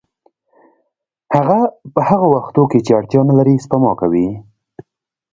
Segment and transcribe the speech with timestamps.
[1.35, 1.59] هغه
[1.93, 4.27] په هغو وختونو کې چې اړتیا نلري سپما کوي